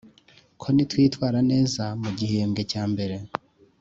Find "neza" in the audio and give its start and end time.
1.51-1.83